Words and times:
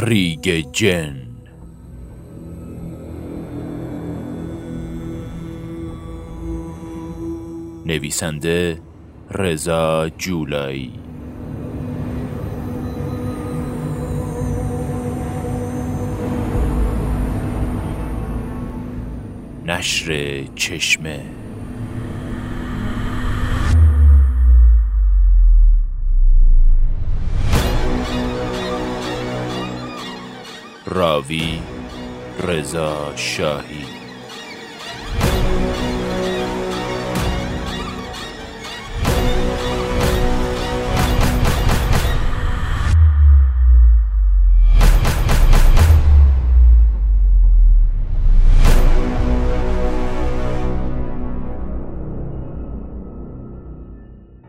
ریگ 0.00 0.64
جن. 0.72 1.16
نویسنده 7.86 8.80
رضا 9.30 10.08
جولایی. 10.08 10.92
نشر 19.66 20.44
چشمه. 20.54 21.20
راوی 30.98 31.62
رضا 32.40 33.16
شاهی. 33.16 33.84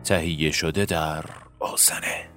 تهیه 0.04 0.50
شده 0.50 0.84
در 0.84 1.24
آسنه 1.60 2.29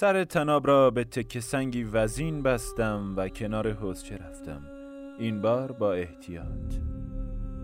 سر 0.00 0.24
تناب 0.24 0.66
را 0.66 0.90
به 0.90 1.04
تک 1.04 1.38
سنگی 1.38 1.84
وزین 1.84 2.42
بستم 2.42 3.14
و 3.16 3.28
کنار 3.28 3.72
حوزچه 3.72 4.16
رفتم. 4.16 4.62
این 5.18 5.42
بار 5.42 5.72
با 5.72 5.92
احتیاط. 5.92 6.74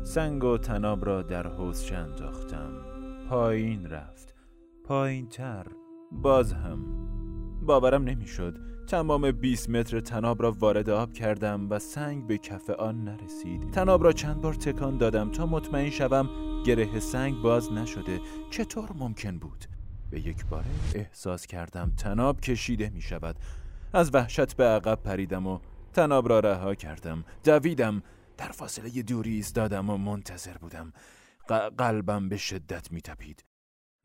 سنگ 0.02 0.44
و 0.44 0.58
تناب 0.58 1.06
را 1.06 1.22
در 1.22 1.46
حوزچه 1.46 1.96
انداختم. 1.96 2.72
پایین 3.28 3.86
رفت. 3.86 4.34
پایین 4.84 5.28
تر 5.28 5.66
باز 6.12 6.52
هم. 6.52 6.78
باورم 7.62 8.04
نمی‌شد. 8.04 8.58
تمام 8.86 9.30
20 9.30 9.70
متر 9.70 10.00
تناب 10.00 10.42
را 10.42 10.52
وارد 10.58 10.90
آب 10.90 11.12
کردم 11.12 11.70
و 11.70 11.78
سنگ 11.78 12.26
به 12.26 12.38
کف 12.38 12.70
آن 12.70 13.04
نرسید. 13.04 13.70
تناب 13.70 14.04
را 14.04 14.12
چند 14.12 14.40
بار 14.40 14.54
تکان 14.54 14.98
دادم 14.98 15.30
تا 15.30 15.46
مطمئن 15.46 15.90
شوم 15.90 16.28
گره 16.66 17.00
سنگ 17.00 17.42
باز 17.42 17.72
نشده. 17.72 18.20
چطور 18.50 18.88
ممکن 18.98 19.38
بود؟ 19.38 19.75
به 20.10 20.20
یک 20.20 20.46
باره 20.46 20.66
احساس 20.94 21.46
کردم 21.46 21.92
تناب 21.96 22.40
کشیده 22.40 22.90
می 22.90 23.00
شود. 23.00 23.36
از 23.92 24.14
وحشت 24.14 24.56
به 24.56 24.64
عقب 24.64 25.02
پریدم 25.02 25.46
و 25.46 25.60
تناب 25.92 26.28
را 26.28 26.40
رها 26.40 26.74
کردم. 26.74 27.24
دویدم 27.44 28.02
در 28.36 28.48
فاصله 28.48 29.02
دوری 29.02 29.34
ایستادم 29.34 29.90
و 29.90 29.96
منتظر 29.96 30.58
بودم. 30.58 30.92
قلبم 31.78 32.28
به 32.28 32.36
شدت 32.36 32.92
می 32.92 33.00
تپید. 33.00 33.44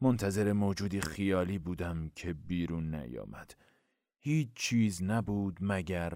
منتظر 0.02 0.54
موجودی 0.54 1.02
خیالی 1.02 1.60
بودم 1.60 2.12
که 2.16 2.34
بیرون 2.34 2.96
نیامد. 2.96 3.56
هیچ 4.20 4.50
چیز 4.56 5.04
نبود 5.04 5.58
مگر 5.62 6.14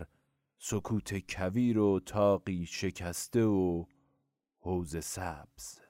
سکوت 0.59 1.33
کویر 1.33 1.79
و 1.79 1.99
تاقی 1.99 2.65
شکسته 2.65 3.43
و 3.43 3.85
حوز 4.59 5.05
سبز. 5.05 5.84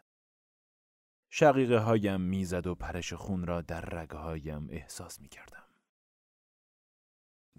شقیقه 1.37 1.77
هایم 1.77 2.21
می‌زد 2.21 2.67
و 2.67 2.75
پرش 2.75 3.13
خون 3.13 3.47
را 3.47 3.61
در 3.61 3.81
رگه 3.81 4.17
هایم 4.17 4.67
احساس 4.69 5.21
می 5.21 5.27
کردم. 5.27 5.63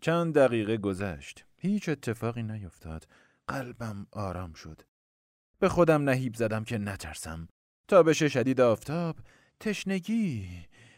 چند 0.01 0.35
دقیقه 0.35 0.77
گذشت. 0.77 1.45
هیچ 1.57 1.89
اتفاقی 1.89 2.43
نیفتاد. 2.43 3.09
قلبم 3.49 4.07
آرام 4.13 4.53
شد. 4.53 4.83
به 5.59 5.69
خودم 5.69 6.09
نهیب 6.09 6.35
زدم 6.35 6.65
که 6.65 6.79
نترسم. 6.79 7.49
تابش 7.89 8.23
شدید 8.23 8.61
آفتاب، 8.61 9.17
تشنگی. 9.61 10.49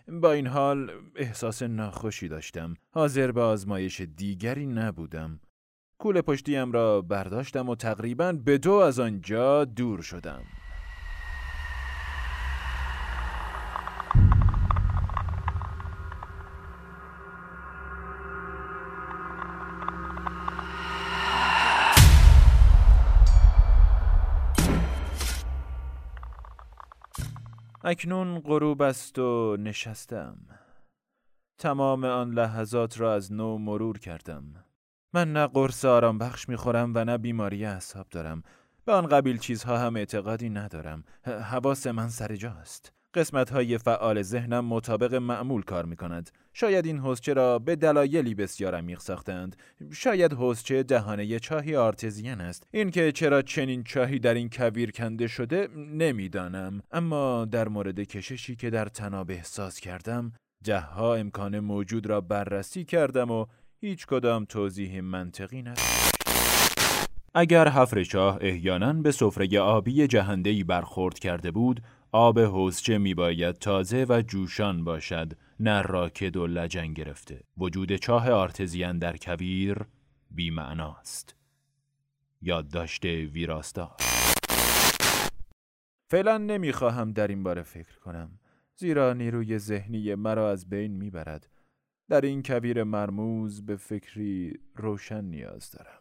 با 0.08 0.32
این 0.32 0.46
حال 0.46 0.90
احساس 1.16 1.62
ناخوشی 1.62 2.28
داشتم. 2.28 2.74
حاضر 2.90 3.32
به 3.32 3.40
آزمایش 3.40 4.00
دیگری 4.00 4.66
نبودم. 4.66 5.40
کول 5.98 6.20
پشتیم 6.20 6.72
را 6.72 7.02
برداشتم 7.02 7.68
و 7.68 7.74
تقریبا 7.74 8.32
به 8.32 8.58
دو 8.58 8.72
از 8.72 9.00
آنجا 9.00 9.64
دور 9.64 10.02
شدم. 10.02 10.44
اکنون 27.90 28.40
غروب 28.40 28.82
است 28.82 29.18
و 29.18 29.56
نشستم. 29.56 30.36
تمام 31.58 32.04
آن 32.04 32.30
لحظات 32.30 33.00
را 33.00 33.14
از 33.14 33.32
نو 33.32 33.58
مرور 33.58 33.98
کردم. 33.98 34.64
من 35.14 35.32
نه 35.32 35.46
قرص 35.46 35.84
آرام 35.84 36.18
بخش 36.18 36.48
می‌خورم 36.48 36.92
و 36.94 37.04
نه 37.04 37.18
بیماری 37.18 37.64
اعصاب 37.64 38.08
دارم. 38.08 38.42
به 38.84 38.92
آن 38.92 39.06
قبیل 39.06 39.38
چیزها 39.38 39.78
هم 39.78 39.96
اعتقادی 39.96 40.50
ندارم. 40.50 41.04
حواس 41.24 41.86
من 41.86 42.08
سر 42.08 42.36
جاست. 42.36 42.92
قسمت 43.18 43.50
های 43.50 43.78
فعال 43.78 44.22
ذهنم 44.22 44.64
مطابق 44.64 45.14
معمول 45.14 45.62
کار 45.62 45.84
می 45.84 45.96
کند. 45.96 46.30
شاید 46.52 46.86
این 46.86 46.98
حوزچه 46.98 47.32
را 47.32 47.58
به 47.58 47.76
دلایلی 47.76 48.34
بسیار 48.34 48.74
عمیق 48.74 49.00
ساختند. 49.00 49.56
شاید 49.92 50.32
حوزچه 50.32 50.82
دهانه 50.82 51.38
چاهی 51.38 51.76
آرتزین 51.76 52.40
است. 52.40 52.66
اینکه 52.70 53.12
چرا 53.12 53.42
چنین 53.42 53.84
چاهی 53.84 54.18
در 54.18 54.34
این 54.34 54.50
کویر 54.52 54.90
کنده 54.90 55.26
شده 55.26 55.68
نمی‌دانم. 55.76 56.82
اما 56.92 57.44
در 57.44 57.68
مورد 57.68 58.00
کششی 58.00 58.56
که 58.56 58.70
در 58.70 58.84
تناب 58.84 59.30
احساس 59.30 59.80
کردم 59.80 60.32
جهها 60.62 61.14
امکان 61.14 61.60
موجود 61.60 62.06
را 62.06 62.20
بررسی 62.20 62.84
کردم 62.84 63.30
و 63.30 63.46
هیچ 63.80 64.06
کدام 64.06 64.44
توضیح 64.44 65.00
منطقی 65.00 65.62
نداشت. 65.62 66.08
اگر 67.34 67.68
حفر 67.68 68.04
چاه 68.04 68.38
احیانا 68.40 68.92
به 68.92 69.12
سفره 69.12 69.60
آبی 69.60 70.06
جهندهی 70.06 70.64
برخورد 70.64 71.18
کرده 71.18 71.50
بود 71.50 71.80
آب 72.12 72.38
حوزچه 72.38 72.98
می 72.98 73.14
باید 73.14 73.54
تازه 73.54 74.06
و 74.08 74.22
جوشان 74.22 74.84
باشد 74.84 75.32
نه 75.60 75.82
راکد 75.82 76.36
و 76.36 76.46
لجن 76.46 76.92
گرفته. 76.92 77.44
وجود 77.58 77.96
چاه 77.96 78.30
آرتزیان 78.30 78.98
در 78.98 79.16
کویر 79.16 79.78
بیمعناست. 80.30 81.36
یادداشت 82.42 83.04
ویراستار. 83.04 83.96
فعلا 86.10 86.38
نمی‌خواهم 86.38 87.12
در 87.12 87.28
این 87.28 87.42
باره 87.42 87.62
فکر 87.62 87.98
کنم. 87.98 88.38
زیرا 88.76 89.12
نیروی 89.12 89.58
ذهنی 89.58 90.14
مرا 90.14 90.50
از 90.50 90.68
بین 90.68 90.92
می‌برد. 90.92 91.48
در 92.08 92.20
این 92.20 92.42
کویر 92.42 92.82
مرموز 92.84 93.66
به 93.66 93.76
فکری 93.76 94.60
روشن 94.76 95.24
نیاز 95.24 95.70
دارم. 95.70 95.97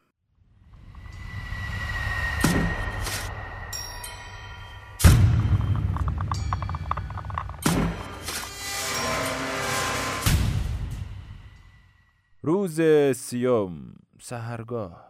روز 12.48 12.82
سیوم 13.16 13.94
سهرگاه 14.22 15.08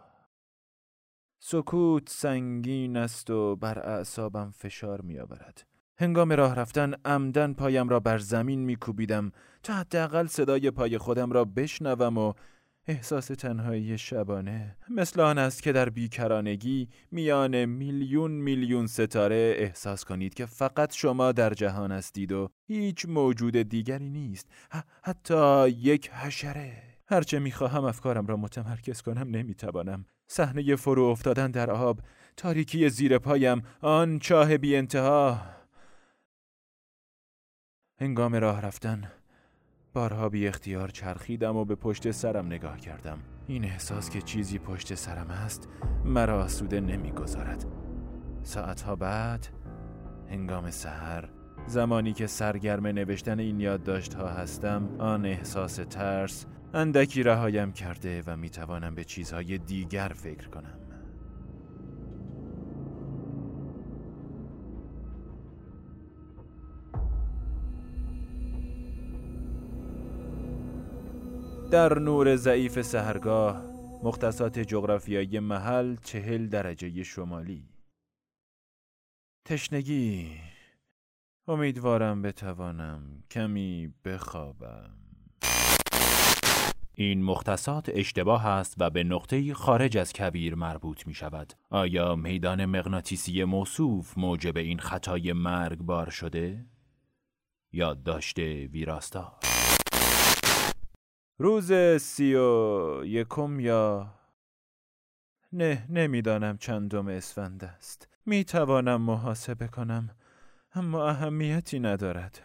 سکوت 1.40 2.08
سنگین 2.08 2.96
است 2.96 3.30
و 3.30 3.56
بر 3.56 3.78
اعصابم 3.78 4.50
فشار 4.50 5.00
می 5.00 5.18
آورد. 5.18 5.66
هنگام 5.98 6.32
راه 6.32 6.54
رفتن 6.54 6.94
عمدن 7.04 7.52
پایم 7.52 7.88
را 7.88 8.00
بر 8.00 8.18
زمین 8.18 8.64
می 8.64 8.76
کوبیدم 8.76 9.32
تا 9.62 9.74
حداقل 9.74 10.26
صدای 10.26 10.70
پای 10.70 10.98
خودم 10.98 11.32
را 11.32 11.44
بشنوم 11.44 12.18
و 12.18 12.32
احساس 12.86 13.26
تنهایی 13.26 13.98
شبانه. 13.98 14.76
مثل 14.90 15.20
آن 15.20 15.38
است 15.38 15.62
که 15.62 15.72
در 15.72 15.88
بیکرانگی 15.88 16.88
میان 17.10 17.64
میلیون 17.64 18.30
میلیون 18.30 18.86
ستاره 18.86 19.54
احساس 19.58 20.04
کنید 20.04 20.34
که 20.34 20.46
فقط 20.46 20.94
شما 20.94 21.32
در 21.32 21.54
جهان 21.54 21.92
هستید 21.92 22.32
و 22.32 22.48
هیچ 22.66 23.06
موجود 23.08 23.56
دیگری 23.56 24.10
نیست. 24.10 24.46
حتی 25.02 25.68
یک 25.68 26.10
حشره. 26.10 26.87
هرچه 27.10 27.38
می‌خواهم 27.38 27.84
افکارم 27.84 28.26
را 28.26 28.36
متمرکز 28.36 29.02
کنم 29.02 29.28
نمی‌توانم. 29.30 30.04
صحنه 30.26 30.76
فرو 30.76 31.04
افتادن 31.04 31.50
در 31.50 31.70
آب 31.70 32.00
تاریکی 32.36 32.88
زیر 32.88 33.18
پایم 33.18 33.62
آن 33.80 34.18
چاه 34.18 34.56
بی 34.56 34.76
انتها. 34.76 35.40
هنگام 38.00 38.34
راه 38.34 38.60
رفتن 38.60 39.12
بارها 39.92 40.28
بی 40.28 40.48
اختیار 40.48 40.88
چرخیدم 40.88 41.56
و 41.56 41.64
به 41.64 41.74
پشت 41.74 42.10
سرم 42.10 42.46
نگاه 42.46 42.76
کردم. 42.76 43.18
این 43.46 43.64
احساس 43.64 44.10
که 44.10 44.22
چیزی 44.22 44.58
پشت 44.58 44.94
سرم 44.94 45.30
است 45.30 45.68
مرا 46.04 46.44
آسوده 46.44 46.80
نمی‌گذارد. 46.80 47.64
ساعتها 48.42 48.96
بعد 48.96 49.46
هنگام 50.30 50.70
سحر 50.70 51.28
زمانی 51.66 52.12
که 52.12 52.26
سرگرم 52.26 52.86
نوشتن 52.86 53.38
این 53.38 53.60
یادداشت 53.60 54.14
ها 54.14 54.28
هستم 54.28 54.88
آن 54.98 55.26
احساس 55.26 55.76
ترس 55.76 56.46
اندکی 56.74 57.22
رهایم 57.22 57.72
کرده 57.72 58.22
و 58.26 58.36
می‌توانم 58.36 58.94
به 58.94 59.04
چیزهای 59.04 59.58
دیگر 59.58 60.08
فکر 60.08 60.48
کنم. 60.48 60.78
در 71.70 71.98
نور 71.98 72.36
ضعیف 72.36 72.82
سهرگاه 72.82 73.62
مختصات 74.02 74.58
جغرافیایی 74.58 75.38
محل 75.38 75.96
چهل 75.96 76.48
درجه 76.48 77.02
شمالی. 77.02 77.68
تشنگی. 79.44 80.40
امیدوارم 81.48 82.22
بتوانم 82.22 83.24
کمی 83.30 83.94
بخوابم. 84.04 84.97
این 87.00 87.22
مختصات 87.22 87.90
اشتباه 87.94 88.46
است 88.46 88.74
و 88.78 88.90
به 88.90 89.04
نقطه 89.04 89.54
خارج 89.54 89.98
از 89.98 90.12
کبیر 90.12 90.54
مربوط 90.54 91.06
می 91.06 91.14
شود. 91.14 91.52
آیا 91.70 92.16
میدان 92.16 92.64
مغناطیسی 92.64 93.44
موصوف 93.44 94.18
موجب 94.18 94.56
این 94.56 94.78
خطای 94.78 95.32
مرگبار 95.32 96.10
شده؟ 96.10 96.66
یاد 97.72 98.02
داشته 98.02 98.66
ویراستار 98.66 99.32
روز 101.38 101.72
سی 102.00 102.34
و 102.34 103.04
یکم 103.04 103.60
یا 103.60 104.14
نه 105.52 105.86
نمی‌دانم 105.88 106.58
چندم 106.58 107.08
اسفند 107.08 107.64
است 107.64 108.08
می 108.26 108.44
توانم 108.44 109.00
محاسبه 109.02 109.68
کنم 109.68 110.10
اما 110.74 111.08
اهمیتی 111.08 111.80
ندارد 111.80 112.42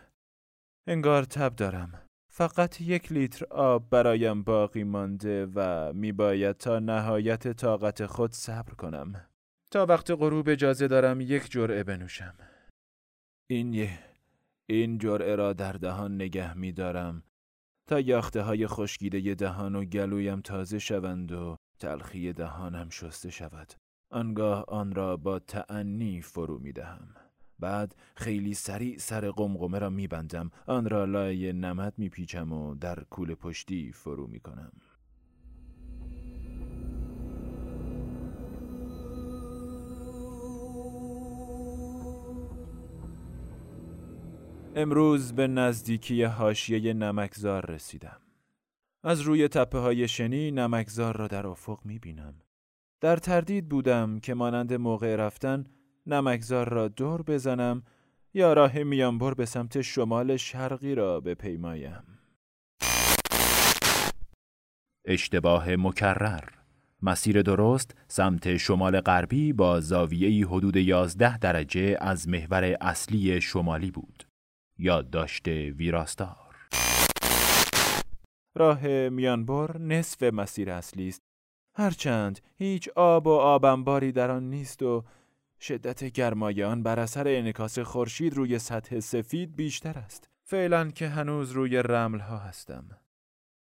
انگار 0.88 1.24
تب 1.24 1.56
دارم 1.56 2.04
فقط 2.36 2.82
یک 2.82 3.12
لیتر 3.12 3.46
آب 3.46 3.90
برایم 3.90 4.44
باقی 4.44 4.84
مانده 4.84 5.46
و 5.56 5.94
میباید 5.94 6.58
تا 6.58 6.80
نهایت 6.80 7.48
طاقت 7.48 8.06
خود 8.06 8.32
صبر 8.32 8.74
کنم. 8.74 9.26
تا 9.72 9.86
وقت 9.86 10.12
غروب 10.12 10.50
اجازه 10.50 10.88
دارم 10.88 11.22
یک 11.22 11.52
جرعه 11.52 11.84
بنوشم. 11.84 12.36
این 13.50 13.74
یه 13.74 14.00
این 14.70 14.98
جرعه 14.98 15.36
را 15.36 15.54
در 15.54 15.74
دهان 15.74 16.16
نگه 16.16 16.58
میدارم. 16.58 17.24
تا 17.88 18.00
یاخته 18.00 18.42
های 18.42 18.68
خشکیده 18.68 19.36
دهان 19.36 19.76
و 19.76 19.86
گلویم 19.86 20.42
تازه 20.42 20.80
شوند 20.80 21.32
و 21.32 21.56
تلخی 21.80 22.34
دهانم 22.34 22.90
شسته 22.90 23.30
شود. 23.30 23.74
آنگاه 24.12 24.66
آن 24.68 24.96
را 24.96 25.18
با 25.18 25.40
تعنی 25.40 26.22
فرو 26.22 26.60
می 26.60 26.72
دهم. 26.72 27.16
بعد 27.64 27.96
خیلی 28.16 28.54
سریع 28.54 28.98
سر 28.98 29.32
قمقمه 29.32 29.80
را 29.80 29.90
میبندم. 29.90 30.52
آن 30.68 30.90
را 30.90 31.06
لای 31.06 31.54
نمد 31.54 31.94
میپیچم 31.98 32.52
و 32.52 32.76
در 32.76 33.04
کول 33.10 33.36
پشتی 33.36 33.92
فرو 33.92 34.28
می‌کنم. 34.28 34.72
امروز 44.76 45.34
به 45.34 45.48
نزدیکی 45.48 46.24
حاشیه 46.24 46.94
نمکزار 46.94 47.72
رسیدم. 47.72 48.20
از 49.04 49.22
روی 49.22 49.48
تپه 49.48 49.78
های 49.78 50.08
شنی 50.08 50.52
نمکزار 50.52 51.18
را 51.18 51.28
در 51.28 51.48
افق 51.48 51.80
می 51.86 52.00
بینم. 52.00 52.34
در 53.02 53.18
تردید 53.18 53.70
بودم 53.70 54.20
که 54.20 54.34
مانند 54.34 54.74
موقع 54.74 55.16
رفتن 55.16 55.66
نمکزار 56.06 56.70
را 56.70 56.88
دور 56.88 57.22
بزنم 57.22 57.84
یا 58.34 58.54
راه 58.54 58.84
میانبر 58.84 59.34
به 59.34 59.46
سمت 59.46 59.82
شمال 59.82 60.38
شرقی 60.38 60.96
را 60.96 61.20
بپیمایم. 61.20 62.04
اشتباه 65.06 65.76
مکرر 65.76 66.44
مسیر 67.02 67.42
درست 67.42 67.96
سمت 68.08 68.58
شمال 68.58 69.02
غربی 69.02 69.54
با 69.54 69.80
زاویه 69.80 70.48
حدود 70.48 70.76
11 70.76 71.38
درجه 71.38 71.98
از 72.02 72.30
محور 72.30 72.78
اصلی 72.82 73.42
شمالی 73.42 73.92
بود. 73.92 74.24
یادداشت 74.80 75.48
ویراستار 75.48 76.56
راه 78.56 79.10
میانبر 79.10 79.78
نصف 79.78 80.24
مسیر 80.24 80.72
اصلی 80.72 81.08
است. 81.08 81.22
هرچند 81.76 82.40
هیچ 82.58 82.90
آب 82.96 83.28
و 83.28 83.32
آبنباری 83.32 84.12
در 84.12 84.32
آن 84.32 84.50
نیست 84.50 84.84
و 84.84 85.04
شدت 85.64 86.04
گرمای 86.04 86.64
آن 86.64 86.84
بر 86.84 87.00
اثر 87.00 87.28
انعکاس 87.28 87.80
خورشید 87.80 88.34
روی 88.34 88.60
سطح 88.60 89.00
سفید 89.00 89.56
بیشتر 89.56 89.98
است. 89.98 90.30
فعلا 90.44 90.92
که 90.92 91.08
هنوز 91.08 91.52
روی 91.52 91.78
رمل 91.78 92.20
ها 92.20 92.38
هستم. 92.38 92.86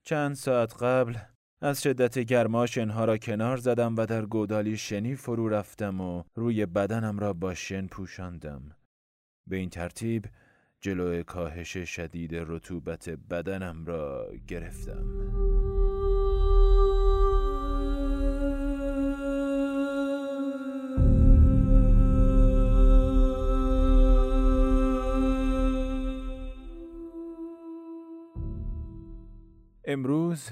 چند 0.04 0.36
ساعت 0.36 0.84
قبل 0.84 1.18
از 1.62 1.84
شدت 1.84 2.20
گرما 2.20 2.66
شنها 2.66 3.06
را 3.06 3.18
کنار 3.18 3.58
زدم 3.58 3.96
و 3.96 4.06
در 4.06 4.26
گودالی 4.26 4.78
شنی 4.78 5.16
فرو 5.16 5.50
رفتم 5.50 6.02
و 6.02 6.24
روی 6.36 6.66
بدنم 6.66 7.20
را 7.20 7.34
با 7.34 7.54
شن 7.54 7.88
پوشاندم. 7.88 8.62
به 9.48 9.56
این 9.56 9.70
ترتیب 9.70 10.26
جلو 10.82 11.24
کاهش 11.24 11.78
شدید 11.78 12.32
رطوبت 12.36 13.10
بدنم 13.10 13.86
را 13.86 14.28
گرفتم. 14.48 15.73
امروز 29.94 30.50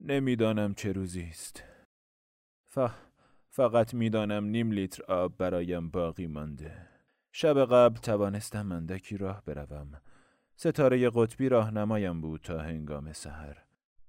نمی‌دانم 0.00 0.74
چه 0.74 0.92
روزی 0.92 1.22
است. 1.22 1.64
ف... 2.64 2.78
فقط 3.48 3.94
می‌دانم 3.94 4.44
نیم 4.44 4.70
لیتر 4.70 5.02
آب 5.12 5.36
برایم 5.38 5.90
باقی 5.90 6.26
مانده. 6.26 6.88
شب 7.32 7.64
قبل 7.64 7.96
توانستم 7.96 8.72
اندکی 8.72 9.16
راه 9.16 9.42
بروم. 9.46 10.00
ستاره 10.56 11.10
قطبی 11.10 11.48
راهنمایم 11.48 12.20
بود 12.20 12.40
تا 12.40 12.58
هنگام 12.58 13.12
سحر. 13.12 13.56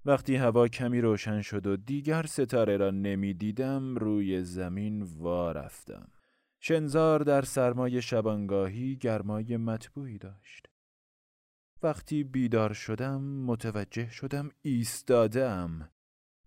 وقتی 0.04 0.36
هوا 0.36 0.68
کمی 0.68 1.00
روشن 1.00 1.42
شد 1.42 1.66
و 1.66 1.76
دیگر 1.76 2.22
ستاره 2.22 2.76
را 2.76 2.90
نمی‌دیدم 2.90 3.96
روی 3.96 4.42
زمین 4.42 5.02
وا 5.02 5.52
رفتم. 5.52 6.08
شنزار 6.60 7.20
در 7.20 7.42
سرمای 7.42 8.02
شبانگاهی 8.02 8.96
گرمای 8.96 9.56
مطبوعی 9.56 10.18
داشت. 10.18 10.68
وقتی 11.84 12.24
بیدار 12.24 12.72
شدم 12.72 13.22
متوجه 13.22 14.10
شدم 14.10 14.50
ایستادم. 14.62 15.90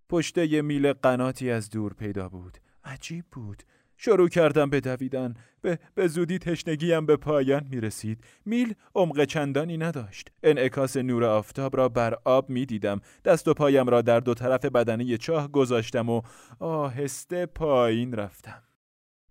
پشته 0.10 0.62
میل 0.62 0.94
قناتی 0.94 1.51
از 1.51 1.70
دور 1.70 1.94
پیدا 1.94 2.29
بود. 2.29 2.58
عجیب 2.84 3.25
بود. 3.32 3.63
شروع 3.98 4.29
کردم 4.29 4.70
به 4.70 4.79
دویدن 4.79 5.34
به, 5.62 5.79
به 5.96 6.08
زودی 6.08 6.39
تشنگیم 6.39 7.06
به 7.06 7.17
پایان 7.17 7.67
می 7.70 7.82
رسید 7.82 8.24
میل 8.46 8.74
عمق 8.96 9.24
چندانی 9.24 9.77
نداشت 9.77 10.32
انعکاس 10.44 10.98
نور 10.98 11.24
آفتاب 11.24 11.77
را 11.77 11.89
بر 11.89 12.17
آب 12.25 12.50
می 12.50 12.65
دیدم 12.65 13.01
دست 13.25 13.48
و 13.48 13.53
پایم 13.53 13.88
را 13.88 14.01
در 14.01 14.20
دو 14.20 14.34
طرف 14.34 14.65
بدنه 14.65 15.17
چاه 15.17 15.51
گذاشتم 15.51 16.10
و 16.10 16.22
آهسته 16.60 17.46
پایین 17.46 18.13
رفتم 18.13 18.63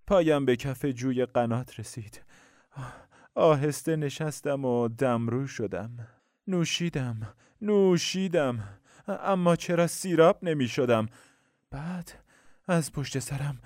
پایم 0.07 0.45
به 0.45 0.57
کف 0.57 0.85
جوی 0.85 1.27
قنات 1.27 1.81
رسید 1.81 2.23
آهسته 3.37 3.97
نشستم 3.97 4.65
و 4.65 4.89
دمرو 4.89 5.47
شدم. 5.47 5.91
نوشیدم 6.47 7.35
نوشیدم 7.63 8.59
اما 9.09 9.57
چرا 9.57 9.87
سیراب 9.87 10.39
نمی 10.43 10.69
شدم 10.69 11.07
بعد 11.71 12.13
از 12.69 12.93
پشت 12.93 13.19
سرم 13.19 13.59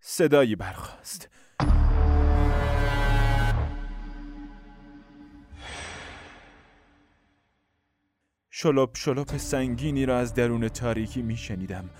صدایی 0.00 0.56
برخاست. 0.56 1.28
شلوب 8.50 8.90
شلوب 8.96 9.36
سنگینی 9.36 10.06
را 10.06 10.18
از 10.18 10.34
درون 10.34 10.68
تاریکی 10.68 11.22
می 11.22 11.36
شنیدم 11.36 11.90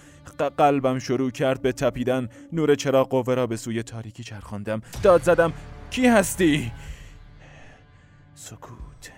قلبم 0.58 0.98
شروع 0.98 1.30
کرد 1.30 1.62
به 1.62 1.72
تپیدن. 1.72 2.28
نور 2.52 2.74
چراغ 2.74 3.08
قوه 3.08 3.34
را 3.34 3.46
به 3.46 3.56
سوی 3.56 3.82
تاریکی 3.82 4.24
چرخاندم. 4.24 4.80
داد 5.02 5.22
زدم 5.22 5.52
کی 5.90 6.06
هستی؟ 6.06 6.72
سکوت. 8.34 9.12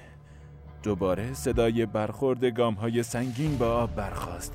دوباره 0.82 1.34
صدای 1.34 1.86
برخورد 1.86 2.44
گام 2.44 2.74
های 2.74 3.02
سنگین 3.02 3.58
با 3.58 3.76
آب 3.76 3.94
برخاست. 3.94 4.52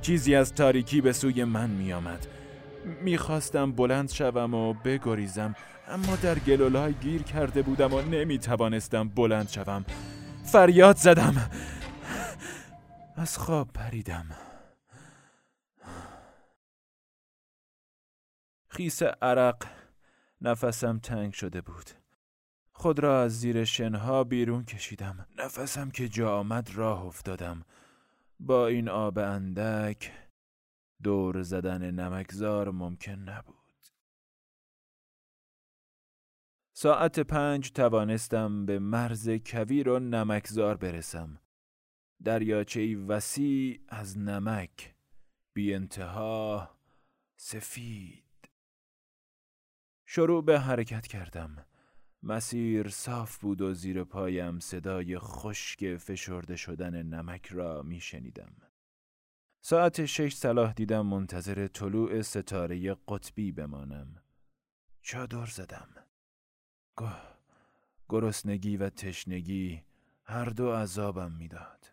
چیزی 0.00 0.34
از 0.34 0.54
تاریکی 0.54 1.00
به 1.00 1.12
سوی 1.12 1.44
من 1.44 1.70
می 1.70 1.92
آمد 1.92 2.26
می‌خواستم 3.02 3.72
بلند 3.72 4.10
شوم 4.10 4.54
و 4.54 4.72
بگریزم 4.72 5.54
اما 5.88 6.16
در 6.16 6.38
گلولای 6.38 6.92
گیر 6.92 7.22
کرده 7.22 7.62
بودم 7.62 7.94
و 7.94 8.02
نمی 8.02 8.38
توانستم 8.38 9.08
بلند 9.08 9.48
شوم. 9.48 9.84
فریاد 10.44 10.96
زدم. 10.96 11.50
از 13.16 13.38
خواب 13.38 13.72
پریدم. 13.72 14.26
خیس 18.68 19.02
عرق 19.02 19.66
نفسم 20.40 20.98
تنگ 20.98 21.32
شده 21.32 21.60
بود. 21.60 22.05
خود 22.78 22.98
را 22.98 23.22
از 23.22 23.40
زیر 23.40 23.64
شنها 23.64 24.24
بیرون 24.24 24.64
کشیدم. 24.64 25.26
نفسم 25.36 25.90
که 25.90 26.08
جا 26.08 26.38
آمد 26.38 26.70
راه 26.74 27.04
افتادم. 27.04 27.64
با 28.40 28.66
این 28.66 28.88
آب 28.88 29.18
اندک 29.18 30.12
دور 31.02 31.42
زدن 31.42 31.90
نمکزار 31.90 32.70
ممکن 32.70 33.12
نبود. 33.12 33.56
ساعت 36.72 37.20
پنج 37.20 37.72
توانستم 37.72 38.66
به 38.66 38.78
مرز 38.78 39.30
کویر 39.46 39.88
و 39.88 39.98
نمکزار 39.98 40.76
برسم. 40.76 41.40
دریاچه 42.24 42.96
وسیع 42.96 43.80
از 43.88 44.18
نمک 44.18 44.94
بی 45.54 45.74
انتها 45.74 46.70
سفید. 47.36 48.48
شروع 50.06 50.44
به 50.44 50.60
حرکت 50.60 51.06
کردم. 51.06 51.66
مسیر 52.28 52.88
صاف 52.88 53.38
بود 53.38 53.60
و 53.60 53.74
زیر 53.74 54.04
پایم 54.04 54.58
صدای 54.58 55.18
خشک 55.18 55.96
فشرده 55.96 56.56
شدن 56.56 57.02
نمک 57.02 57.46
را 57.46 57.82
می 57.82 58.00
شنیدم. 58.00 58.52
ساعت 59.60 60.04
شش 60.06 60.34
صلاح 60.34 60.72
دیدم 60.72 61.06
منتظر 61.06 61.66
طلوع 61.66 62.22
ستاره 62.22 62.96
قطبی 63.08 63.52
بمانم. 63.52 64.22
چادر 65.02 65.46
زدم. 65.46 65.88
گاه 66.96 67.38
گرسنگی 68.08 68.76
و 68.76 68.90
تشنگی 68.90 69.82
هر 70.24 70.44
دو 70.44 70.72
عذابم 70.72 71.32
می‌داد. 71.32 71.92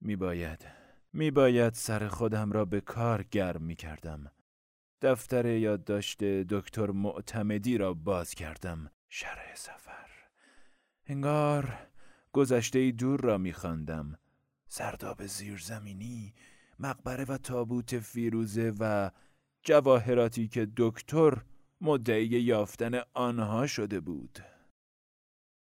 میباید 0.00 0.66
میباید 1.12 1.74
سر 1.74 2.08
خودم 2.08 2.52
را 2.52 2.64
به 2.64 2.80
کار 2.80 3.22
گرم 3.22 3.62
می 3.62 3.76
کردم. 3.76 4.30
دفتر 5.02 5.46
یادداشت 5.46 6.24
دکتر 6.24 6.90
معتمدی 6.90 7.78
را 7.78 7.94
باز 7.94 8.34
کردم 8.34 8.90
شرح 9.12 9.54
سفر. 9.54 10.10
انگار 11.06 11.78
گذشته 12.32 12.90
دور 12.90 13.20
را 13.20 13.38
میخواندم. 13.38 14.18
سرداب 14.68 15.26
زیرزمینی 15.26 16.34
مقبره 16.78 17.24
و 17.24 17.38
تابوت 17.38 17.98
فیروزه 17.98 18.72
و 18.80 19.10
جواهراتی 19.62 20.48
که 20.48 20.68
دکتر 20.76 21.42
مدعی 21.80 22.26
یافتن 22.26 23.00
آنها 23.14 23.66
شده 23.66 24.00
بود. 24.00 24.38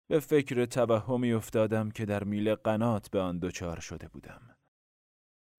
به 0.08 0.20
فکر 0.20 0.66
توهمی 0.66 1.34
افتادم 1.34 1.92
که 1.92 2.06
در 2.06 2.24
میل 2.24 2.56
قنات 2.56 3.10
به 3.10 3.20
آن 3.20 3.40
دچار 3.40 3.80
شده 3.80 4.08
بودم. 4.08 4.56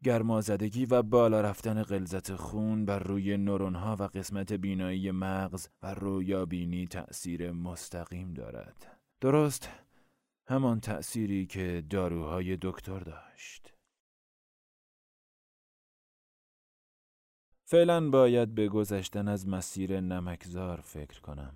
گرمازدگی 0.04 0.86
و 0.86 1.02
بالا 1.02 1.40
رفتن 1.40 1.82
غلظت 1.82 2.34
خون 2.34 2.84
بر 2.84 2.98
روی 2.98 3.36
نورونها 3.36 3.96
و 3.96 4.02
قسمت 4.02 4.52
بینایی 4.52 5.10
مغز 5.10 5.68
و 5.82 5.94
رویابینی 5.94 6.86
تأثیر 6.86 7.52
مستقیم 7.52 8.34
دارد. 8.34 8.98
درست 9.20 9.68
همان 10.48 10.80
تأثیری 10.80 11.46
که 11.46 11.84
داروهای 11.90 12.58
دکتر 12.62 12.98
داشت. 12.98 13.74
فعلا 17.64 18.10
باید 18.10 18.54
به 18.54 18.68
گذشتن 18.68 19.28
از 19.28 19.48
مسیر 19.48 20.00
نمکزار 20.00 20.80
فکر 20.80 21.20
کنم. 21.20 21.54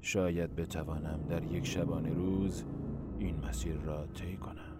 شاید 0.00 0.56
بتوانم 0.56 1.26
در 1.28 1.44
یک 1.44 1.66
شبانه 1.66 2.14
روز 2.14 2.64
این 3.18 3.36
مسیر 3.36 3.76
را 3.76 4.06
طی 4.06 4.36
کنم. 4.36 4.71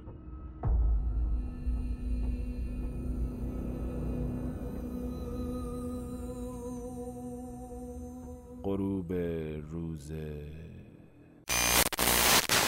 غروب 8.73 9.13
روز. 9.71 10.13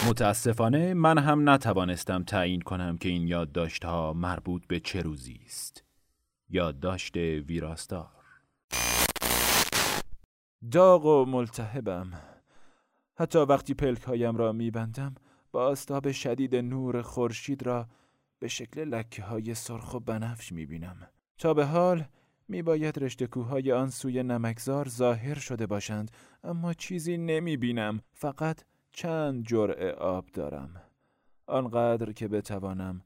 متاسفانه 0.09 0.93
من 0.93 1.17
هم 1.17 1.49
نتوانستم 1.49 2.23
تعیین 2.23 2.61
کنم 2.61 2.97
که 2.97 3.09
این 3.09 3.27
یادداشت 3.27 3.85
ها 3.85 4.13
مربوط 4.13 4.67
به 4.67 4.79
چه 4.79 5.01
روزی 5.01 5.39
است. 5.45 5.83
یادداشت 6.49 7.17
ویراستار. 7.17 8.09
داغ 10.71 11.05
و 11.05 11.25
ملتهبم. 11.25 12.13
حتی 13.15 13.39
وقتی 13.39 13.73
پلک 13.73 14.01
هایم 14.01 14.37
را 14.37 14.51
میبندم 14.51 15.15
با 15.51 15.71
استاب 15.71 16.11
شدید 16.11 16.55
نور 16.55 17.01
خورشید 17.01 17.63
را 17.63 17.87
به 18.39 18.47
شکل 18.47 18.83
لکه 18.83 19.23
های 19.23 19.53
سرخ 19.53 19.93
و 19.93 19.99
بنفش 19.99 20.51
می‌بینم. 20.51 21.07
تا 21.37 21.53
به 21.53 21.65
حال 21.65 22.05
می 22.47 22.61
باید 22.61 22.99
رشته 22.99 23.27
کوههای 23.27 23.71
آن 23.71 23.89
سوی 23.89 24.23
نمکزار 24.23 24.89
ظاهر 24.89 25.39
شده 25.39 25.65
باشند 25.67 26.11
اما 26.43 26.73
چیزی 26.73 27.17
نمی 27.17 27.57
بینم 27.57 28.01
فقط 28.13 28.61
چند 28.91 29.47
جرعه 29.47 29.91
آب 29.91 30.25
دارم. 30.25 30.81
آنقدر 31.47 32.11
که 32.11 32.27
بتوانم 32.27 33.01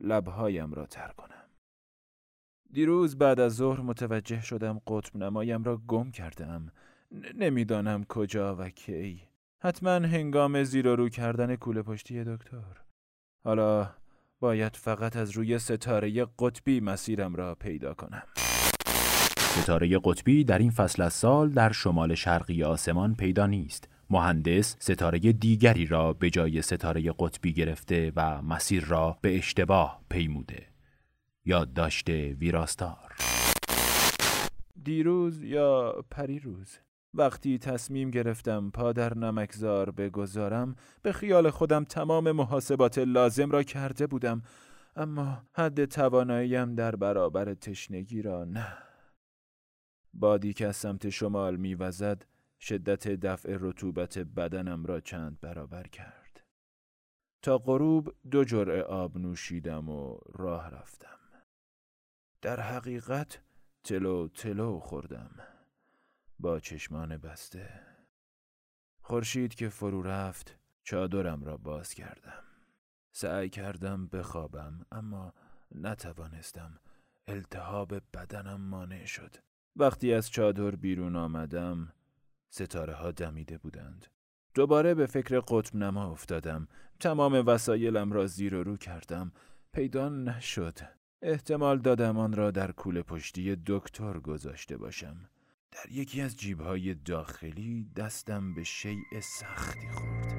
لبهایم 0.00 0.72
را 0.72 0.86
تر 0.86 1.08
کنم. 1.08 1.44
دیروز 2.72 3.18
بعد 3.18 3.40
از 3.40 3.56
ظهر 3.56 3.80
متوجه 3.80 4.42
شدم 4.42 4.80
قطب 4.86 5.16
نمایم 5.16 5.64
را 5.64 5.76
گم 5.76 6.10
کردم 6.10 6.72
نمی‌دانم 7.34 8.04
کجا 8.04 8.56
و 8.56 8.68
کی. 8.68 9.22
حتما 9.60 9.90
هنگام 9.90 10.64
زیر 10.64 10.88
و 10.88 10.96
رو 10.96 11.08
کردن 11.08 11.56
کوله 11.56 11.82
پشتی 11.82 12.24
دکتر. 12.24 12.82
حالا 13.44 13.90
باید 14.40 14.76
فقط 14.76 15.16
از 15.16 15.30
روی 15.30 15.58
ستاره 15.58 16.26
قطبی 16.38 16.80
مسیرم 16.80 17.36
را 17.36 17.54
پیدا 17.54 17.94
کنم. 17.94 18.22
ستاره 19.54 19.98
قطبی 20.04 20.44
در 20.44 20.58
این 20.58 20.70
فصل 20.70 21.02
از 21.02 21.12
سال 21.12 21.50
در 21.50 21.72
شمال 21.72 22.14
شرقی 22.14 22.64
آسمان 22.64 23.14
پیدا 23.14 23.46
نیست. 23.46 23.88
مهندس 24.10 24.76
ستاره 24.78 25.18
دیگری 25.18 25.86
را 25.86 26.12
به 26.12 26.30
جای 26.30 26.62
ستاره 26.62 27.12
قطبی 27.18 27.52
گرفته 27.52 28.12
و 28.16 28.42
مسیر 28.42 28.84
را 28.84 29.18
به 29.20 29.38
اشتباه 29.38 30.00
پیموده. 30.10 30.66
یادداشت 31.44 32.08
ویراستار 32.08 33.14
دیروز 34.82 35.42
یا 35.42 36.04
پریروز 36.10 36.78
وقتی 37.14 37.58
تصمیم 37.58 38.10
گرفتم 38.10 38.70
پا 38.70 38.92
در 38.92 39.18
نمکزار 39.18 39.90
بگذارم 39.90 40.76
به 41.02 41.12
خیال 41.12 41.50
خودم 41.50 41.84
تمام 41.84 42.32
محاسبات 42.32 42.98
لازم 42.98 43.50
را 43.50 43.62
کرده 43.62 44.06
بودم 44.06 44.42
اما 44.96 45.42
حد 45.52 45.84
تواناییم 45.84 46.74
در 46.74 46.96
برابر 46.96 47.54
تشنگی 47.54 48.22
را 48.22 48.44
نه 48.44 48.66
بادی 50.14 50.52
که 50.52 50.66
از 50.66 50.76
سمت 50.76 51.08
شمال 51.08 51.56
میوزد 51.56 52.26
شدت 52.60 53.08
دفع 53.08 53.56
رطوبت 53.60 54.18
بدنم 54.18 54.86
را 54.86 55.00
چند 55.00 55.40
برابر 55.40 55.86
کرد. 55.86 56.44
تا 57.42 57.58
غروب 57.58 58.14
دو 58.30 58.44
جرعه 58.44 58.82
آب 58.82 59.18
نوشیدم 59.18 59.88
و 59.88 60.18
راه 60.32 60.70
رفتم. 60.70 61.18
در 62.42 62.60
حقیقت 62.60 63.42
تلو 63.84 64.28
تلو 64.28 64.78
خوردم. 64.78 65.30
با 66.38 66.60
چشمان 66.60 67.16
بسته. 67.16 67.80
خورشید 69.00 69.54
که 69.54 69.68
فرو 69.68 70.02
رفت 70.02 70.58
چادرم 70.82 71.44
را 71.44 71.56
باز 71.56 71.94
کردم. 71.94 72.44
سعی 73.12 73.48
کردم 73.48 74.06
بخوابم 74.06 74.86
اما 74.92 75.32
نتوانستم. 75.74 76.80
التهاب 77.28 77.94
بدنم 77.94 78.60
مانع 78.60 79.04
شد. 79.04 79.36
وقتی 79.76 80.12
از 80.12 80.30
چادر 80.30 80.70
بیرون 80.70 81.16
آمدم 81.16 81.92
ستاره 82.48 82.94
ها 82.94 83.10
دمیده 83.10 83.58
بودند. 83.58 84.06
دوباره 84.54 84.94
به 84.94 85.06
فکر 85.06 85.40
قطب 85.40 85.76
نما 85.76 86.10
افتادم. 86.10 86.68
تمام 87.00 87.46
وسایلم 87.46 88.12
را 88.12 88.26
زیر 88.26 88.54
و 88.54 88.62
رو 88.62 88.76
کردم. 88.76 89.32
پیدا 89.72 90.08
نشد. 90.08 90.78
احتمال 91.22 91.78
دادم 91.78 92.18
آن 92.18 92.32
را 92.32 92.50
در 92.50 92.72
کوله 92.72 93.02
پشتی 93.02 93.56
دکتر 93.66 94.18
گذاشته 94.18 94.76
باشم. 94.76 95.16
در 95.72 95.92
یکی 95.92 96.20
از 96.20 96.36
جیبهای 96.36 96.94
داخلی 96.94 97.86
دستم 97.96 98.54
به 98.54 98.64
شیء 98.64 99.20
سختی 99.40 99.88
خورد. 99.88 100.34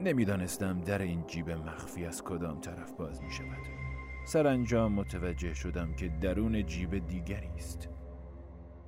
نمی‌دانستم 0.00 0.80
در 0.80 1.02
این 1.02 1.26
جیب 1.26 1.50
مخفی 1.50 2.04
از 2.04 2.22
کدام 2.24 2.60
طرف 2.60 2.92
باز 2.92 3.22
می 3.22 3.30
شود. 3.30 3.85
سرانجام 4.26 4.92
متوجه 4.92 5.54
شدم 5.54 5.94
که 5.94 6.08
درون 6.08 6.66
جیب 6.66 7.06
دیگری 7.06 7.48
است. 7.56 7.88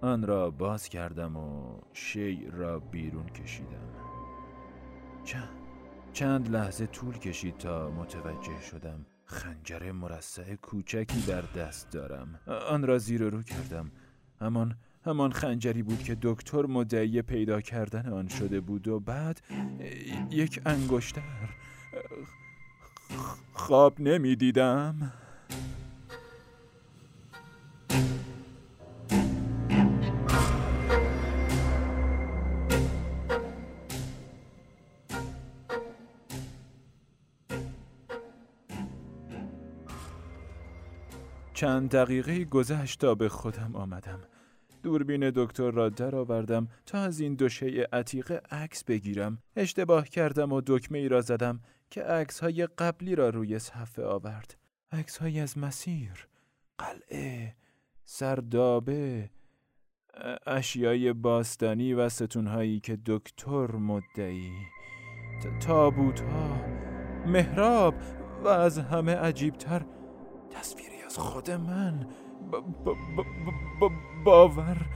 آن 0.01 0.23
را 0.23 0.51
باز 0.51 0.89
کردم 0.89 1.37
و 1.37 1.81
شی 1.93 2.47
را 2.53 2.79
بیرون 2.79 3.27
کشیدم. 3.27 3.89
چند 5.25 5.49
چند 6.13 6.51
لحظه 6.51 6.87
طول 6.87 7.19
کشید 7.19 7.59
تا 7.59 7.91
متوجه 7.91 8.61
شدم 8.71 9.07
خنجر 9.25 9.93
مرصع 9.93 10.55
کوچکی 10.55 11.21
در 11.27 11.43
دست 11.43 11.91
دارم. 11.91 12.41
آن 12.71 12.87
را 12.87 12.99
زیر 12.99 13.23
رو 13.23 13.43
کردم. 13.43 13.91
همان 14.41 14.77
همان 15.05 15.33
خنجری 15.33 15.83
بود 15.83 16.03
که 16.03 16.17
دکتر 16.23 16.67
مدعی 16.67 17.23
پیدا 17.23 17.61
کردن 17.61 18.13
آن 18.13 18.29
شده 18.29 18.61
بود 18.61 18.89
و 18.89 19.01
بعد 19.01 19.41
یک 20.31 20.61
انگشتر. 20.67 21.55
خواب 23.53 24.01
نمی‌دیدم. 24.01 25.13
چند 41.59 41.91
دقیقه 41.91 42.45
گذشت 42.45 43.01
تا 43.01 43.15
به 43.15 43.29
خودم 43.29 43.77
آمدم. 43.77 44.21
دوربین 44.83 45.31
دکتر 45.31 45.71
را 45.71 45.89
درآوردم 45.89 46.69
تا 46.87 46.99
از 46.99 47.21
این 47.21 47.35
دو 47.35 47.49
شیء 47.49 47.85
عتیقه 47.93 48.43
عکس 48.51 48.85
بگیرم. 48.85 49.39
اشتباه 49.57 50.09
کردم 50.09 50.53
و 50.53 50.63
دکمه 50.67 50.99
ای 50.99 51.09
را 51.09 51.21
زدم 51.21 51.61
که 51.91 52.03
عکس 52.03 52.41
های 52.41 52.67
قبلی 52.67 53.15
را 53.15 53.31
روی 53.31 53.59
صفحه 53.59 54.05
آورد. 54.05 54.57
عکس 54.93 55.19
های 55.19 55.41
از 55.41 55.59
مسیر 55.59 56.29
قلعه 56.79 57.57
سردابه 58.05 59.31
اشیای 60.47 61.13
باستانی 61.13 61.95
و 61.95 62.09
ستونهایی 62.09 62.81
که 62.81 62.99
دکتر 63.07 63.77
مدعی. 63.77 64.53
تابوت 65.63 66.21
ها 66.21 66.61
محراب 67.27 67.95
و 68.45 68.49
از 68.49 68.79
همه 68.79 69.15
عجیبتر 69.15 69.83
تصویری 70.51 70.98
از 71.09 71.19
خود 71.19 71.51
من. 71.51 72.07
باور. 74.25 74.87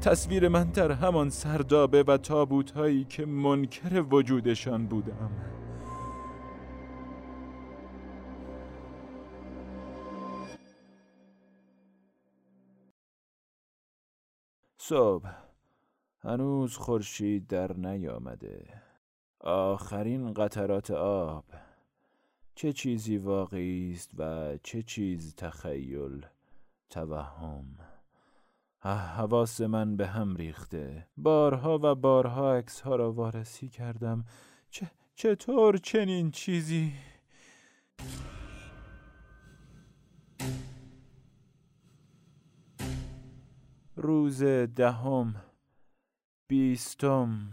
تصویر 0.00 0.48
من 0.48 0.64
در 0.64 0.92
همان 0.92 1.30
سردابه 1.30 2.02
و 2.02 2.16
تابوت 2.16 2.70
هایی 2.70 3.04
که 3.04 3.26
منکر 3.26 4.04
وجودشان 4.10 4.86
بودم. 4.86 5.30
صبح. 14.80 15.30
هنوز 16.20 16.76
خورشید 16.76 17.46
در 17.46 17.72
نیامده. 17.72 18.82
آخرین 19.40 20.32
قطرات 20.32 20.90
آب. 20.90 21.44
چه 22.58 22.72
چیزی 22.72 23.16
واقعی 23.16 23.92
است 23.92 24.10
و 24.18 24.56
چه 24.62 24.82
چیز 24.82 25.34
تخیل 25.34 26.26
توهم؟ 26.90 27.64
حواس 28.82 29.60
من 29.60 29.96
به 29.96 30.06
هم 30.06 30.36
ریخته. 30.36 31.06
بارها 31.16 31.78
و 31.82 31.94
بارها 31.94 32.54
عکس 32.54 32.80
ها 32.80 32.96
را 32.96 33.12
وارسی 33.12 33.68
کردم. 33.68 34.24
چه 34.70 34.90
چطور 35.14 35.76
چنین 35.76 36.30
چیزی؟ 36.30 36.92
روز 43.96 44.42
دهم 44.76 45.34
بیستم. 46.48 47.52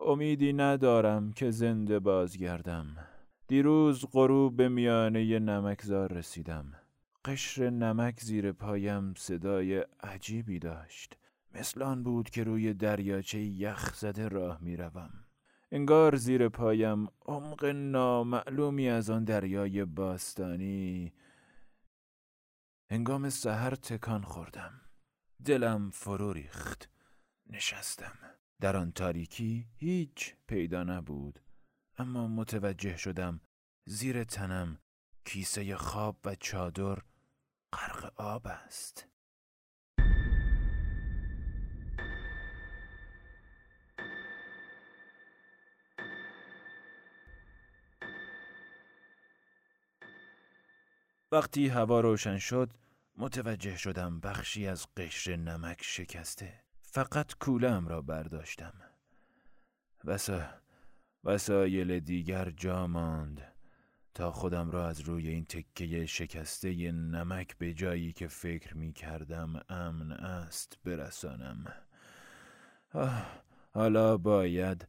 امیدی 0.00 0.52
ندارم 0.52 1.32
که 1.32 1.50
زنده 1.50 1.98
بازگردم. 1.98 3.13
دیروز 3.54 4.04
غروب 4.12 4.56
به 4.56 4.68
میانه 4.68 5.38
نمکزار 5.38 6.12
رسیدم. 6.12 6.72
قشر 7.24 7.70
نمک 7.70 8.20
زیر 8.20 8.52
پایم 8.52 9.14
صدای 9.14 9.84
عجیبی 10.02 10.58
داشت. 10.58 11.18
مثل 11.54 11.82
آن 11.82 12.02
بود 12.02 12.30
که 12.30 12.44
روی 12.44 12.74
دریاچه 12.74 13.38
یخ 13.38 13.94
زده 13.94 14.28
راه 14.28 14.58
می‌روم. 14.62 15.10
انگار 15.72 16.16
زیر 16.16 16.48
پایم 16.48 17.06
عمق 17.26 17.64
نامعلومی 17.64 18.88
از 18.88 19.10
آن 19.10 19.24
دریای 19.24 19.84
باستانی 19.84 21.12
انگام 22.90 23.30
سحر 23.30 23.74
تکان 23.74 24.22
خوردم. 24.22 24.80
دلم 25.44 25.90
فرو 25.90 26.32
ریخت. 26.32 26.90
نشستم. 27.46 28.18
در 28.60 28.76
آن 28.76 28.92
تاریکی 28.92 29.66
هیچ 29.76 30.34
پیدا 30.46 30.84
نبود. 30.84 31.43
اما 31.98 32.26
متوجه 32.26 32.96
شدم 32.96 33.40
زیر 33.84 34.24
تنم 34.24 34.78
کیسه 35.24 35.76
خواب 35.76 36.16
و 36.24 36.34
چادر 36.34 36.98
غرق 37.72 38.12
آب 38.16 38.46
است. 38.46 39.08
وقتی 51.32 51.68
هوا 51.68 52.00
روشن 52.00 52.38
شد 52.38 52.72
متوجه 53.16 53.76
شدم 53.76 54.20
بخشی 54.20 54.66
از 54.66 54.86
قشر 54.96 55.36
نمک 55.36 55.82
شکسته. 55.82 56.64
فقط 56.82 57.34
کولم 57.34 57.88
را 57.88 58.02
برداشتم. 58.02 58.74
وسا 60.04 60.63
وسایل 61.24 62.00
دیگر 62.00 62.50
جا 62.50 62.86
ماند 62.86 63.54
تا 64.14 64.30
خودم 64.30 64.70
را 64.70 64.88
از 64.88 65.00
روی 65.00 65.28
این 65.28 65.44
تکه 65.44 66.06
شکسته 66.06 66.92
نمک 66.92 67.58
به 67.58 67.72
جایی 67.72 68.12
که 68.12 68.28
فکر 68.28 68.76
می 68.76 68.92
کردم 68.92 69.60
امن 69.68 70.12
است 70.12 70.78
برسانم. 70.84 71.64
حالا 73.70 74.16
باید 74.16 74.88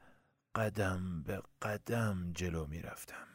قدم 0.55 1.23
به 1.23 1.41
قدم 1.61 2.31
جلو 2.33 2.67
می 2.67 2.81
رفتم. 2.81 3.27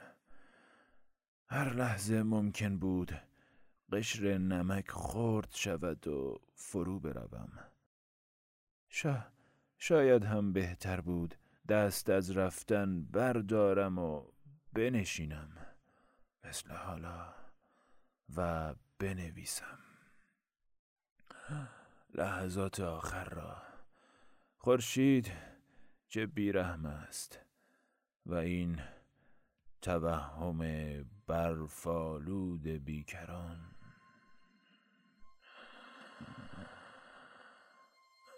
هر 1.47 1.73
لحظه 1.75 2.23
ممکن 2.23 2.79
بود 2.79 3.13
قشر 3.93 4.39
نمک 4.39 4.91
خورد 4.91 5.49
شود 5.51 6.09
و 6.09 6.41
فرو 6.55 7.01
بروم. 7.01 7.53
شا... 8.89 9.27
شاید 9.79 10.25
هم 10.25 10.53
بهتر 10.53 11.01
بود 11.01 11.35
دست 11.69 12.11
از 12.11 12.37
رفتن 12.37 13.03
بردارم 13.05 13.99
و 13.99 14.33
بنشینم 14.73 15.67
مثل 16.45 16.73
حالا 16.73 17.35
و 18.37 18.75
بنویسم. 18.99 19.79
لحظات 22.15 22.81
آخر 22.81 23.25
را. 23.25 23.63
خورشید 24.57 25.33
چه 26.09 26.27
بیرحم 26.27 26.87
است 26.87 27.41
و 28.27 28.35
این 28.35 28.81
توهم 29.83 30.59
برفالود 31.27 32.63
بیکران. 32.63 33.75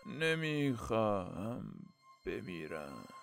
نمی‌خواهم 0.06 1.91
بمیرم. 2.26 3.21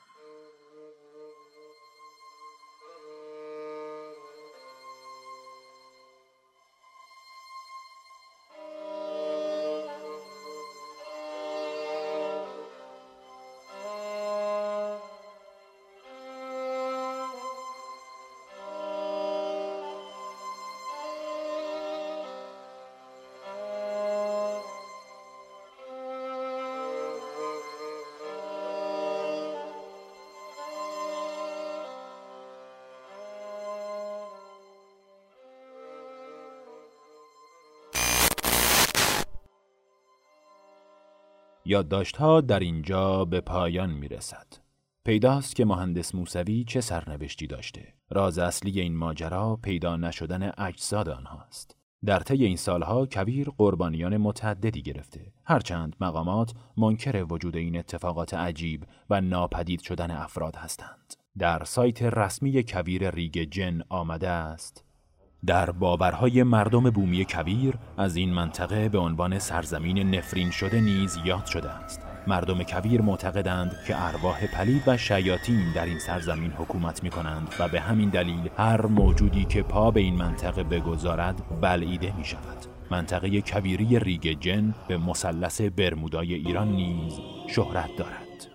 یادداشتها 41.70 42.42
در 42.42 42.60
اینجا 42.60 43.26
به 43.26 43.42
پایان 43.42 43.90
می 43.90 44.08
رسد. 44.08 44.48
پیداست 45.06 45.56
که 45.56 45.66
مهندس 45.66 46.16
موسوی 46.16 46.64
چه 46.64 46.82
سرنوشتی 46.82 47.48
داشته. 47.48 47.94
راز 48.10 48.40
اصلی 48.40 48.82
این 48.82 48.98
ماجرا 48.98 49.56
پیدا 49.56 49.98
نشدن 49.98 50.52
اجساد 50.58 51.10
آنهاست. 51.10 51.76
در 52.06 52.20
طی 52.20 52.46
این 52.46 52.58
سالها 52.58 53.06
کویر 53.06 53.50
قربانیان 53.58 54.18
متعددی 54.18 54.82
گرفته 54.82 55.34
هرچند 55.46 55.96
مقامات 56.02 56.54
منکر 56.78 57.26
وجود 57.30 57.58
این 57.58 57.78
اتفاقات 57.78 58.34
عجیب 58.34 58.86
و 59.10 59.22
ناپدید 59.22 59.82
شدن 59.82 60.12
افراد 60.12 60.56
هستند 60.56 61.14
در 61.38 61.64
سایت 61.64 62.04
رسمی 62.04 62.64
کویر 62.64 63.10
ریگ 63.10 63.48
جن 63.52 63.82
آمده 63.90 64.30
است 64.30 64.86
در 65.46 65.72
باورهای 65.72 66.44
مردم 66.44 66.90
بومی 66.90 67.26
کویر 67.26 67.74
از 67.98 68.16
این 68.16 68.34
منطقه 68.34 68.90
به 68.90 68.98
عنوان 68.98 69.40
سرزمین 69.40 70.16
نفرین 70.16 70.52
شده 70.52 70.82
نیز 70.82 71.18
یاد 71.26 71.46
شده 71.46 71.70
است 71.70 72.02
مردم 72.28 72.64
کویر 72.64 73.02
معتقدند 73.02 73.76
که 73.88 74.08
ارواح 74.08 74.48
پلید 74.48 74.84
و 74.88 74.98
شیاطین 74.98 75.74
در 75.76 75.86
این 75.86 76.00
سرزمین 76.00 76.52
حکومت 76.52 77.04
می 77.04 77.10
کنند 77.10 77.48
و 77.60 77.68
به 77.68 77.80
همین 77.80 78.10
دلیل 78.10 78.50
هر 78.58 78.86
موجودی 78.86 79.46
که 79.46 79.64
پا 79.64 79.92
به 79.92 80.00
این 80.00 80.16
منطقه 80.16 80.64
بگذارد 80.64 81.62
بلعیده 81.62 82.18
می 82.18 82.26
شود. 82.26 82.66
منطقه 82.92 83.42
کویری 83.42 84.00
ریگ 84.00 84.40
جن 84.40 84.76
به 84.88 84.98
مثلث 84.98 85.62
برمودای 85.62 86.34
ایران 86.34 86.68
نیز 86.68 87.20
شهرت 87.48 87.90
دارد. 87.98 88.48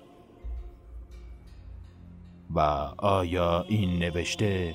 و 2.54 2.60
آیا 2.98 3.64
این 3.68 3.98
نوشته 3.98 4.74